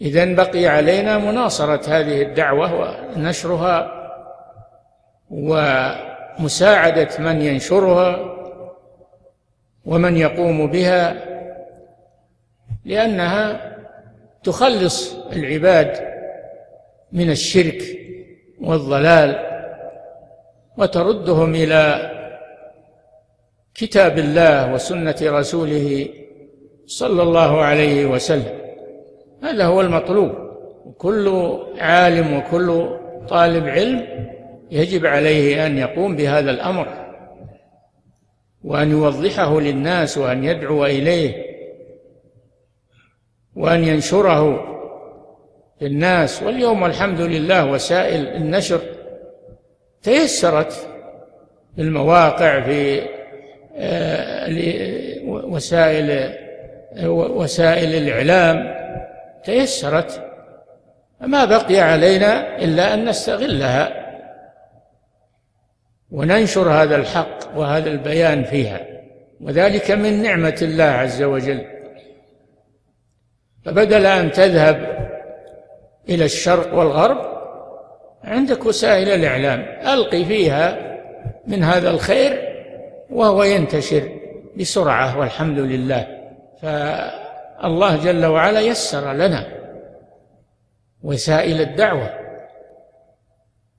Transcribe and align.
إذن 0.00 0.34
بقي 0.34 0.66
علينا 0.66 1.18
مناصرة 1.18 1.88
هذه 1.88 2.22
الدعوة 2.22 2.74
ونشرها 3.16 3.90
ومساعدة 5.30 7.08
من 7.18 7.42
ينشرها 7.42 8.34
ومن 9.84 10.16
يقوم 10.16 10.66
بها 10.66 11.24
لأنها 12.84 13.74
تخلص 14.44 15.14
العباد 15.32 16.14
من 17.12 17.30
الشرك 17.30 17.82
والضلال 18.60 19.54
وتردهم 20.76 21.54
إلى 21.54 22.10
كتاب 23.74 24.18
الله 24.18 24.72
وسنة 24.72 25.16
رسوله 25.22 26.08
صلى 26.86 27.22
الله 27.22 27.62
عليه 27.62 28.06
وسلم. 28.06 28.63
هذا 29.44 29.64
هو 29.64 29.80
المطلوب. 29.80 30.32
كل 30.98 31.56
عالم 31.78 32.36
وكل 32.36 32.88
طالب 33.28 33.68
علم 33.68 34.06
يجب 34.70 35.06
عليه 35.06 35.66
أن 35.66 35.78
يقوم 35.78 36.16
بهذا 36.16 36.50
الأمر 36.50 36.88
وأن 38.64 38.90
يوضحه 38.90 39.60
للناس 39.60 40.18
وأن 40.18 40.44
يدعو 40.44 40.84
إليه 40.84 41.44
وأن 43.56 43.84
ينشره 43.84 44.64
للناس. 45.80 46.42
واليوم 46.42 46.84
الحمد 46.84 47.20
لله 47.20 47.70
وسائل 47.70 48.26
النشر 48.26 48.80
تيسرت 50.02 50.88
المواقع 51.78 52.60
في 52.60 53.02
آه، 53.76 54.48
وسائل 55.26 56.34
وسائل 57.10 57.94
الإعلام. 57.94 58.83
تيسرت. 59.44 60.30
ما 61.20 61.44
بقي 61.44 61.80
علينا 61.80 62.58
إلا 62.58 62.94
أن 62.94 63.08
نستغلها 63.08 64.04
وننشر 66.10 66.70
هذا 66.70 66.96
الحق 66.96 67.56
وهذا 67.56 67.90
البيان 67.90 68.44
فيها 68.44 68.80
وذلك 69.40 69.90
من 69.90 70.22
نعمة 70.22 70.58
الله 70.62 70.84
عز 70.84 71.22
وجل. 71.22 71.64
فبدل 73.64 74.06
أن 74.06 74.30
تذهب 74.30 75.08
إلى 76.08 76.24
الشرق 76.24 76.74
والغرب 76.74 77.34
عندك 78.24 78.66
وسائل 78.66 79.08
الإعلام 79.08 79.60
ألقي 79.94 80.24
فيها 80.24 80.94
من 81.46 81.64
هذا 81.64 81.90
الخير 81.90 82.54
وهو 83.10 83.42
ينتشر 83.42 84.08
بسرعة 84.56 85.18
والحمد 85.18 85.58
لله. 85.58 86.06
فالله 87.64 87.96
جل 87.96 88.26
وعلا 88.26 88.60
يسر 88.60 89.12
لنا 89.12 89.46
وسائل 91.02 91.60
الدعوة 91.60 92.10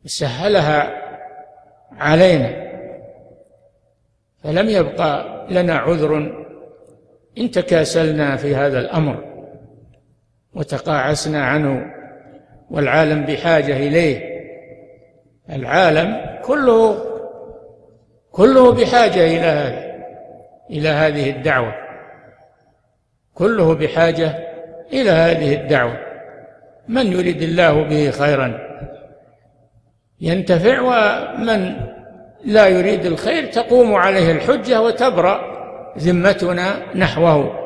سهلها 0.06 0.94
علينا. 1.92 2.72
فلم 4.44 4.70
يبقى 4.70 5.46
لنا 5.52 5.76
عذر 5.76 6.18
إن 7.38 7.52
تكاسلنا 7.52 8.36
في 8.36 8.56
هذا 8.56 8.80
الأمر 8.80 9.24
وتقاعسنا 10.56 11.46
عنه 11.46 11.94
والعالم 12.72 13.26
بحاجة 13.26 13.78
إليه. 13.78 14.42
العالم 15.50 16.40
كله 16.44 17.06
كله 18.32 18.72
بحاجة 18.72 19.26
إلى 19.26 19.40
هذا 19.40 19.96
إلى 20.70 20.90
هذه 20.90 21.30
الدعوة. 21.30 21.85
كله 23.36 23.74
بحاجة 23.74 24.36
إلى 24.94 25.10
هذه 25.10 25.56
الدعوة. 25.56 25.98
من 26.88 27.12
يريد 27.12 27.42
الله 27.42 27.84
به 27.84 28.12
خيرا؟ 28.12 28.60
ينتفع 30.22 30.82
ومن 30.82 31.76
لا 32.46 32.68
يريد 32.68 33.06
الخير 33.06 33.46
تقوم 33.46 33.96
عليه 33.96 34.32
الحجة 34.32 34.82
وتبرأ 34.82 35.42
ذمتنا 35.98 36.96
نحوه. 36.96 37.60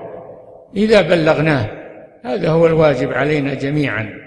إذا 0.76 1.02
بلغناه 1.02 1.66
هذا 2.26 2.50
هو 2.50 2.68
الواجب 2.68 3.14
علينا 3.14 3.54
جميعا. 3.54 4.19